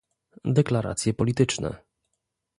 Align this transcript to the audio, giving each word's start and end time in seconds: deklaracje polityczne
deklaracje 0.45 1.13
polityczne 1.13 1.77